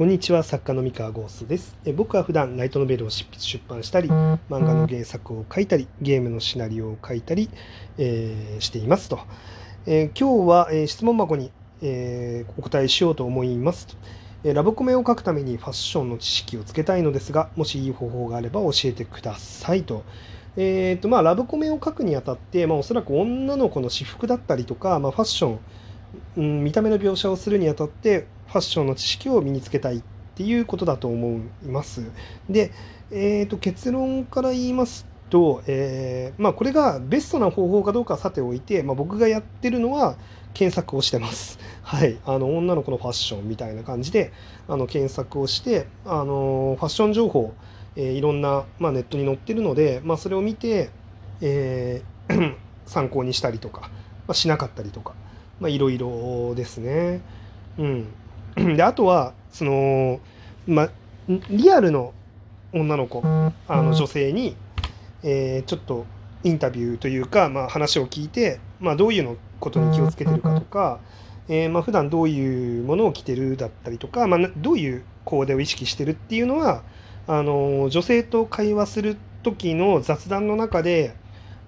[0.00, 1.76] こんにちは作家の三河ゴースです。
[1.84, 7.50] え僕は普段ライトノベルを執筆出版したり漫画の原作を書いたりゲームのシナリオを書いたり、
[7.98, 9.18] えーしていますと、
[9.84, 11.52] えー今日は、えー質問箱に、
[11.82, 13.94] えお答えしようと思いますと、
[14.44, 20.04] えラブコメを書くためにファッションの知識をつけたいのですがもしいい方法があれば教えてくださいと。
[20.56, 25.58] えーとまあ、ラブコメを書くにあたって、まあ、おそらく女の子の私服だったりとか、まあ、ファッション、
[26.40, 30.02] うん、見た目の描写をするにあたってファッションの知識を身につけたいっ
[30.34, 32.10] ていうことだと思います。
[32.48, 32.72] で、
[33.10, 40.16] えー、と結論から言いますと、えーまあ、これがベストな方法かどうかはさておいて、まあ、僕がやってるのは
[40.54, 41.58] 検索をしてます。
[41.82, 44.32] はい、あの女の子のファッションみたいな感じで
[44.66, 47.52] あの検索をしてあのファッション情報
[47.96, 50.88] えーいろんな、まあ、ネットに載ってるので、まあ、それを見て、
[51.42, 55.14] えー 参考にしたりとか、まあ、しなかったりとか、
[55.60, 57.20] まあ、いろいろですね。
[57.78, 58.06] うん、
[58.76, 60.20] であとはその、
[60.66, 60.90] まあ、
[61.50, 62.12] リアルの
[62.72, 64.56] 女の子あの女性に、
[65.22, 66.06] えーちょっと
[66.42, 70.98] インタビューというか、まあ、話を聞いて、まあ、どういうのことに気をつけてるかとか、
[71.48, 76.82] えーまあ普段どういうものを着てるだったりとか、まあ、どういうコーデを意識してるっていうのは
[77.26, 81.14] あの女性と会話する時の雑談の中で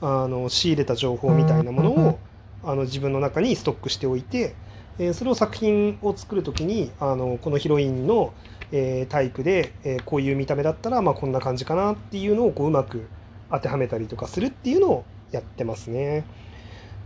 [0.00, 2.18] あの仕入れた情報みたいなものを
[2.66, 4.54] あの自分の中にストックしておいて、
[4.98, 8.34] えーそれを作品を作る時にあのこのヒロインの、
[8.72, 13.06] えータイプで、えーこういう見た目だったら、まあ、こんな感じかなっていうのをこううまく
[13.50, 16.24] 当てはめたりとかするっていうのをやってますね。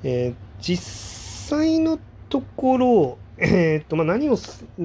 [0.03, 4.39] え実際のところ、えーとまあ、何を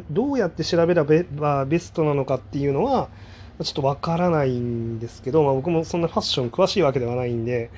[0.09, 3.09] どうやって調べればベストなのかっていうのは
[3.63, 7.69] ちょっとわからないんですけど、まあ、僕もそんなファッション詳しいわけではないんで、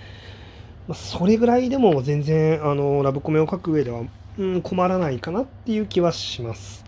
[0.88, 4.02] まあ、それぐらいでも全然あのラブコメを書く上では、
[4.38, 6.86] うん、困らないかなっていう気はします。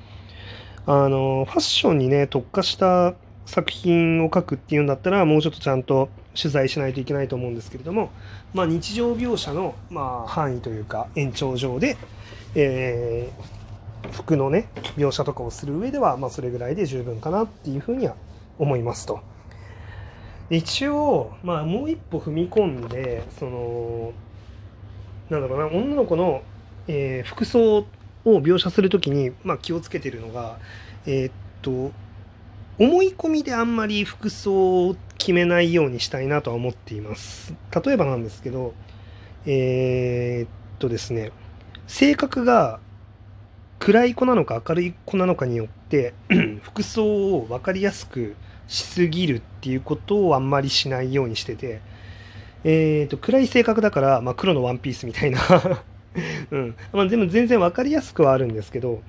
[0.86, 3.14] あのファッションにね特化した
[3.45, 8.11] 作品を書くっていうんだったらもうちょっとちゃんと取材しないといけないと思うんですけれども、
[8.53, 11.97] まあ、日常描写の、まあ、範囲というか延長上で、
[12.56, 13.59] えー
[14.12, 18.16] 服のね描写とかをする上では、まあ、それぐらいで十分かなっていうふうには
[18.57, 19.19] 思いますと。
[20.49, 24.13] 一応、まあ、もう一歩踏み込んでその
[25.29, 26.41] なんだろうな女の子の、
[26.87, 27.85] えー服装
[28.25, 30.57] を描写するときに、まあ、気をつけてるのが
[31.05, 31.91] えーっと
[32.79, 37.53] 思い込みであんまり服装を決めないようにしたいなとは思っています。
[37.85, 38.73] 例えばなんですけど
[39.45, 40.49] えーっ
[40.79, 41.31] とですね
[41.87, 42.79] 性格が
[43.79, 46.13] 暗い子なのか明るい子なのかによって
[46.63, 48.35] 服装を分かりやすく
[48.69, 51.81] しすぎるっていうことをあんまりしないようにしてて、
[52.63, 55.40] えー、と暗い性格だから、まあ、黒のワンピースみたいな、
[56.52, 59.02] うんまあ、でも全然分かりやすくはあるんですけど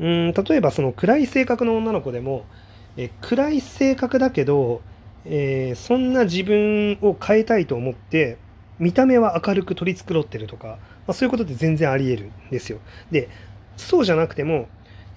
[0.00, 2.46] うん例えばその暗い性格の女の子でも、
[2.96, 4.80] え暗い性格だけど、
[5.26, 8.38] えーそんな自分を変えたいと思って
[8.78, 10.76] 見た目は明るく取り繕ってるとか、ま
[11.08, 12.78] あ、そういうことって全然あり得るんですよ。
[13.10, 13.28] で
[13.76, 14.68] そうじゃなくても、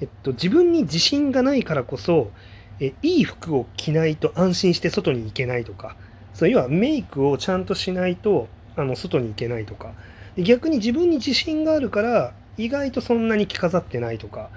[0.01, 2.31] えっと、自分に自信がないからこそ
[2.79, 5.95] えいい服を着ないと安心して外に行けないとか。
[6.33, 9.93] そう要はメイクをちゃんとしないとあの外に行けないとか。
[10.37, 14.49] 逆に自分に自信があるから意外とそんなに着飾ってないとか、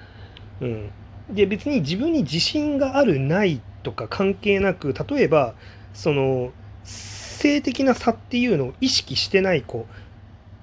[0.61, 0.91] うん、
[1.31, 5.55] で別に自分に自信があるないとか関係なく例えば
[5.95, 6.53] その
[6.85, 9.87] 性的な差っていうのを意識してない子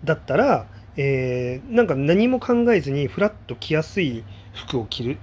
[0.03, 0.67] だったら、
[0.97, 4.23] えーなんか何も考えずにフラッと着やすい
[4.53, 5.17] 服を着る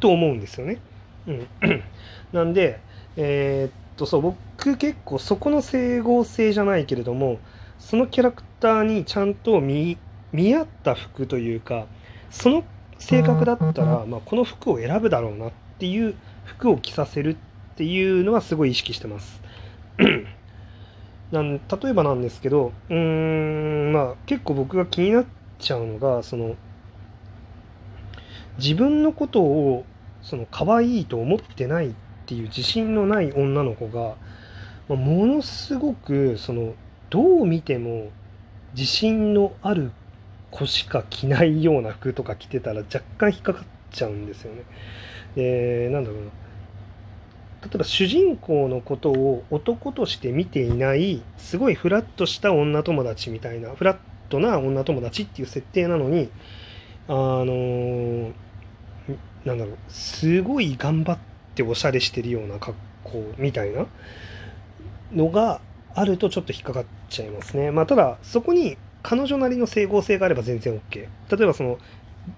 [0.00, 0.78] と思うんですよね。
[1.26, 1.48] うん、
[2.32, 2.80] なんで、
[3.16, 7.38] えーっとそう僕結構そこの整合性じゃないけれども
[7.78, 9.98] そのキャラクターにちゃんと見
[10.32, 11.86] 見合った服というか
[12.30, 12.64] その
[12.98, 17.36] 性格だったら、まあ、この服を選ぶだろうなっていう服を着させる
[17.72, 19.42] っていうのはすごい意識してます。
[21.32, 25.24] なん例えばなんですけどうーんまあ結構僕が気になっ
[25.58, 26.56] ちゃうのがその
[28.58, 29.84] 自分のことを
[30.22, 31.92] その可愛いと思ってないっ
[32.26, 34.16] ていう自信のない女の子が、
[34.88, 36.74] まあものすごくその
[37.10, 38.10] どう見ても
[38.74, 39.92] 自信のある
[40.50, 44.62] 子しか着ないような服とか着てたら若干引っかかっちゃうんですよね。
[45.34, 46.30] でなんだろうな
[47.62, 53.96] 例えば主人公のことを男として見ていないすごいフラッとした女友達みたいなフラッ
[54.28, 56.28] トな女友達っていう設定なのに
[57.08, 58.32] あのー
[59.44, 61.18] なんだろうすごい頑張っ
[61.54, 63.86] ておしゃれしてるような格好みたいな
[65.12, 65.60] のが
[65.94, 67.70] あるとちょっと引っかかっちゃいますね。
[67.70, 71.08] まあ、ただそこに彼女なりの整合性があれば全然 OK。
[71.36, 71.78] 例えばその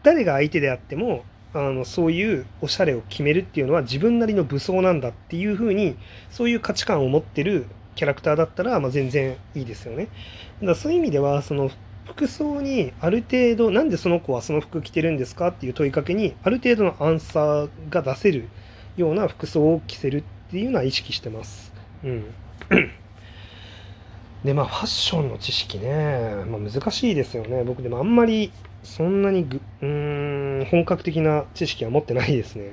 [0.02, 5.96] 誰が相手であってもあのそういうおしゃれを決めるっていうのは自分なりの武装なんだっていうふうに
[6.30, 10.06] そういう価値観を持ってるキャラクターだったら、まあ、全然いいですよね。
[10.06, 11.70] だからそういう意味ではその
[12.06, 18.48] 服装にある程度なんでその子はその服着てるんですかっていう問いかけにある程度のアンサーが出せる
[18.96, 21.72] ような服装を着せるっていうのは意識してます。
[22.04, 22.24] うん。
[24.44, 27.64] でまあファッションの知識ね、まあ、難しいですよね。
[27.64, 28.52] 僕でもあんまり
[28.82, 32.72] そんなにぐうーん本格的な知識は持ってないですね。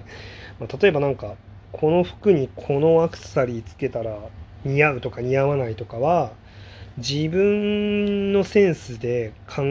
[0.59, 1.35] まあ、例えばなんか
[1.71, 4.17] この服にこのアクセサリーつけたら
[4.65, 6.33] 似合うとか似合わないとかは
[6.97, 9.61] 自分のセンスで考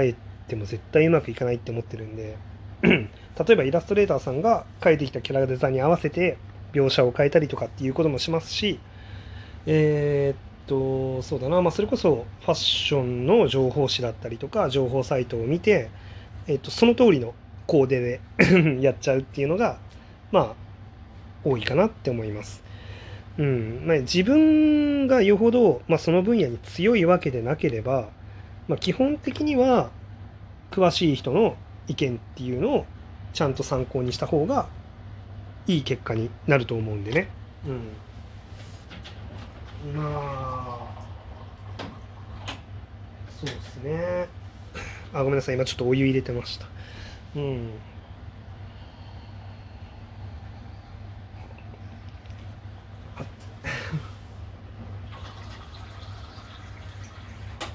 [0.00, 0.14] え
[0.48, 2.36] ても絶対うまくいかないって思ってるんで
[2.82, 3.08] 例
[3.50, 6.38] えばイラストレーターさんが描いてきたキャラデザに合わせて
[6.72, 8.80] 描写を変えたりとかっていうこともしますし
[9.66, 15.90] えー、っとそうだな、まあ、それこそファッションの情報誌だったりとか情報サイトを見て、
[16.46, 17.34] えー、っとその通りの
[17.66, 19.78] コーデで やっちゃうっていうのが
[20.32, 20.54] まあ
[21.44, 22.62] 多いかなって思います。
[23.38, 28.08] うんまあ、自分がよほど、まあ、その分野に強いわけでなければ、
[28.68, 29.90] まあ、基本的には
[30.70, 31.56] 詳しい人の
[31.88, 32.86] 意見っていうのを
[33.32, 34.68] ちゃんと参考にした方が
[35.66, 37.28] いい結果になると思うんでね。
[37.66, 37.70] う
[39.88, 40.88] ん、まあ
[43.40, 44.28] そうですね。
[45.14, 46.66] あごめんなさい今ちょっとお湯入れてました。
[47.36, 47.70] うん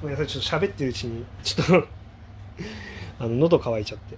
[0.01, 1.87] ごめんなさいちょっと喋ってるうちにちょっと
[3.19, 4.17] あの喉乾いちゃって。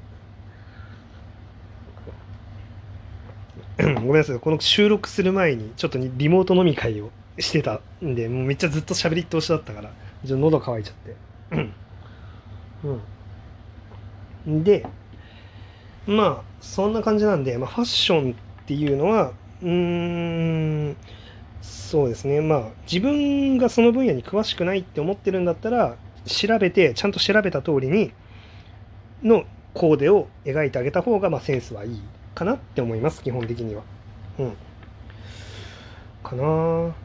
[3.80, 9.94] ごめんなさいこの収録する前にちょっとリモート飲み会をしてたんでもうめっちゃずっと喋り通しだったから
[10.26, 11.16] ちょっと喉乾いちゃって。
[12.84, 13.00] う
[14.58, 14.86] んで
[16.08, 18.36] まあそんな感じなんで、まあ、ファッションっ
[18.66, 20.98] ていうのはうーん
[21.70, 22.42] そうですね。
[22.42, 28.12] まあ自分がその分野に詳しくないって思ってるんだったら調べてちゃんと調べた通りに
[29.24, 29.44] の
[29.74, 32.02] コーデを描いてあげた方がまあセンスはいい
[32.34, 33.84] かなって思います基本的には。
[34.40, 34.54] うん。
[36.24, 36.96] かな。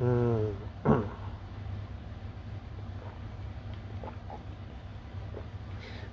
[0.00, 0.52] うん。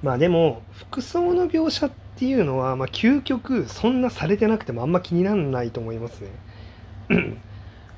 [0.01, 6.29] まあでも服装の描写っていうのはまあ究極そんなされてなくてもあんま気にならないと思いますね。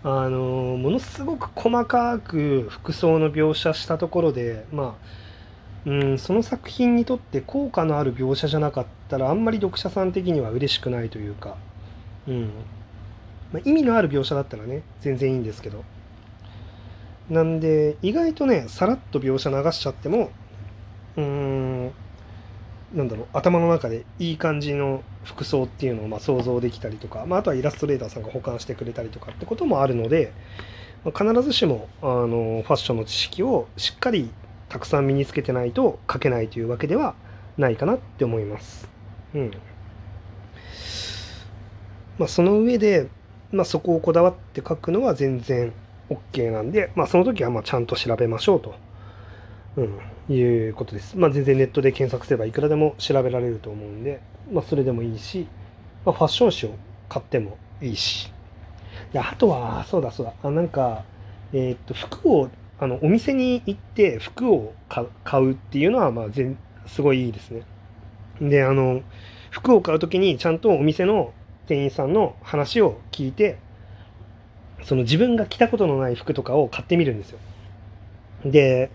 [0.06, 4.98] あのものすごく細かく服装の描写したところで、ま
[5.86, 11.58] あ、うん、その作品にとって効果のある描写じゃなかったらあんまり読者さん的には嬉しくないというか、
[12.28, 12.52] うん。
[13.54, 15.84] まあ、意味のある描写だったらね全然いいんですけど。
[17.30, 20.32] なんで意外とねさらっと描写流しちゃっても
[21.16, 21.92] うーん
[22.94, 30.32] なんだろう頭の中でいい感じの服装っていうのをま想像できたりとか、まあ、あとはイラストレーターさんが保管してくれたりとかってこともあるので、
[31.04, 34.30] まあ、必ずしもあのファッションの知識をしっかり
[34.70, 37.16] たくさん身につけてないと書けないというわけでは
[37.58, 38.88] ないかなって思います。
[39.34, 39.52] うん
[42.20, 43.10] まあ、その上で、
[43.52, 45.74] まあ、そこをこだわって書くのは全然
[46.10, 48.76] OK なんで、まあ、その時はまちゃんと調べましょうと。
[49.78, 50.00] うん
[50.30, 51.18] いうことです。
[51.18, 54.22] まあ、全然ネットで検索すればいくらでも調べられると思うんで、
[54.52, 55.48] まあ、それでもいいし、
[56.06, 56.76] まあ、ファッション誌を
[57.10, 58.32] 買ってもいいし。
[59.12, 61.04] であとは、そうだそうだ、あなんか、
[61.52, 62.50] えー、っと、服を、
[62.80, 67.64] あの、お店に行って服を買うっていうのは、まあ、全、すごいいいですね。
[68.42, 69.02] で、あの、
[69.52, 71.34] 服を買うときにちゃんとお店の
[71.68, 73.58] 店員さんの話を聞いて、
[74.84, 77.40] その自分が着たことのない服とかを買ってみるんですよ。
[78.46, 78.90] で、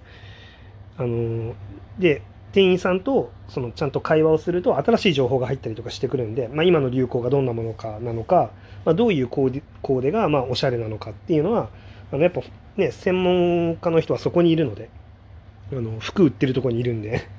[0.98, 1.54] あの
[1.98, 8.50] で店員さんとそのちゃんと会話をすると新しい情報が入ったりとかしてくるんで、まあ、今の流行がどんなものかなのか、
[8.84, 11.68] まあ、どういうコーデコーデがまあおしゃれなのかっていうのは
[12.12, 12.40] あのやっぱ
[12.76, 14.90] ね専門家の人はそこにいるので
[15.72, 17.26] あの服売ってるとこにいるんで。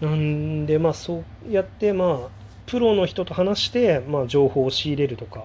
[0.00, 5.44] なんでまあそうやってまあプロの人と話して、まあ、情報を仕入れるとか、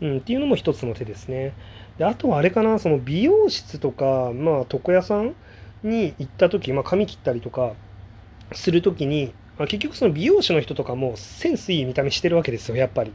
[0.00, 1.52] うん、っていうのも一つの手ですね。
[1.98, 5.34] であとはあれかなその美容室とか、まあ、床屋さん
[5.82, 7.74] に行った時、まあ、髪切ったりとか
[8.52, 13.12] する時に、まあ、結局その美容師の人とかもセンスいい見た目してるわけですよやっぱり。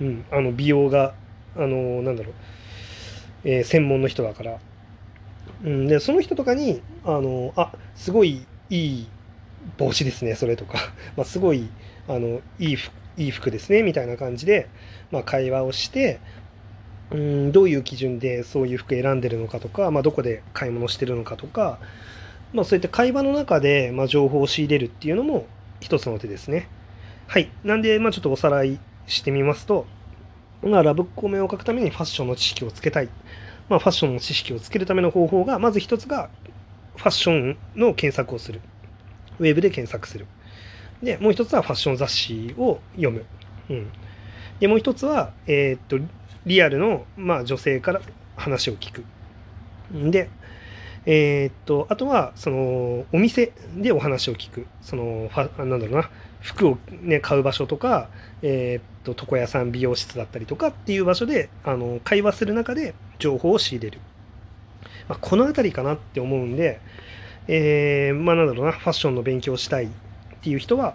[0.00, 1.14] うん、あの美容が
[1.56, 2.34] あのなんだろう、
[3.44, 4.58] えー、専門の人だから。
[5.62, 9.06] うん、でその人とかにあのあすごいいい
[9.78, 10.78] 帽子ですねそれとか、
[11.16, 11.68] まあ、すごい
[12.08, 14.68] あのいい服いい服ですねみたいな感じで、
[15.10, 16.20] まあ、会話をして
[17.10, 21.78] うんどういう基準でそういう服選んでるのかとか、まあ、どこで買い物してるのかとか、
[22.52, 25.46] まあ、そういった会話の中で、ま、情報を仕入れるっていうのも
[25.80, 26.68] 一つの手ですね。
[27.26, 27.50] はい。
[27.62, 29.86] なんで、まあ、ちょっとおさらいしてみますと、
[30.62, 33.08] まあ、ラブコメを書くためにファッションの知識をつけたい。
[33.68, 36.30] まあ、ファッションの知識をつけるための方法が、まず一つが、
[36.96, 38.60] ファッションの検索をする。
[39.38, 40.26] ウェブで検索する。
[41.02, 43.24] で、もう一つはファッション雑誌を読む。
[43.70, 43.88] うん。
[44.60, 45.98] で、もう一つは、えー、っと、
[46.46, 48.00] リアルの、まあ、女性から
[48.36, 49.04] 話を聞く。
[49.92, 50.28] で、
[51.06, 54.66] えー、っと、あとは、その、お店でお話を聞く。
[54.80, 56.10] その、ファなんだろうな、
[56.40, 58.08] 服をね、買う場所とか、
[58.42, 64.00] えー、っと、床屋さん、美容室だったりとかっていう場所で、あの、会話する中で情報を仕入れる。
[65.08, 66.80] まあ、この辺りかなって思うんで、
[67.48, 69.88] えー、まあ、なんだろうな、ファッションの勉強したい
[70.44, 70.94] っていう人は、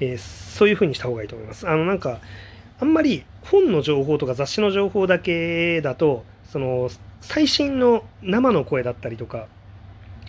[0.00, 1.68] えー、そういう風にした方がいいと思います。
[1.68, 2.20] あの、なんか、
[2.80, 6.88] あんまり本の情報とか雑誌の情報だけだと、その、
[7.20, 9.46] 最新の生の声だったりとか、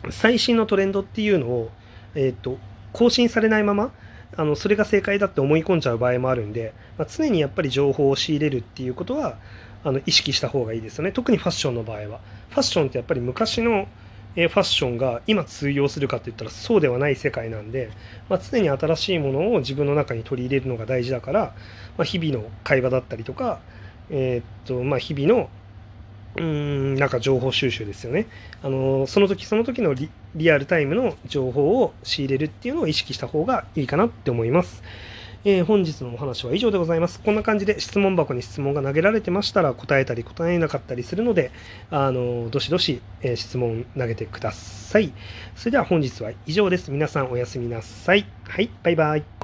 [0.09, 1.69] 最新のトレンドっていうのを、
[2.15, 2.57] えっ、と、
[2.91, 3.93] 更新されないまま、
[4.35, 9.37] あの、それが正解だって思い込んじゃう場合もあるんで、まあ、常にやっぱり情報を仕入れるっていうことは、
[9.85, 11.13] あの、意識した方がいいですよね。
[11.13, 12.19] 特にファッションの場合は。
[12.49, 13.87] ファッションってやっぱり昔の
[14.35, 17.89] ファッションが今通用するかって言ったらそうではない世界なんで、
[18.29, 21.55] まあ、常に新しいものを自分の中に取り入れるのが大事だから、
[21.97, 23.59] まあ、日々の会話だったりとか、
[24.09, 25.49] えー、っとまあ、日々の
[26.37, 28.27] うんなんか情報収集ですよね。
[28.61, 34.83] あのその時その時のリリアルタイムの情報を仕入れるっていうのを意識した方がいいかなって思います。
[35.45, 37.19] えー、本日のお話は以上でございます。
[37.21, 41.51] こんな感じで質問箱に質問が投げられてましたら答えたり答えなかったりするので、
[41.91, 45.13] あのどしどし、えー、質問投げてください。
[45.55, 46.91] それでは本日は以上です。
[46.91, 48.25] 皆さんおやすみなさい。
[48.47, 49.38] はい、バイバイ。